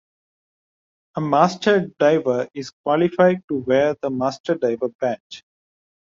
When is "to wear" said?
3.49-3.95